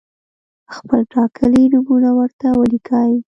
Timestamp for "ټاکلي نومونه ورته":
1.13-2.47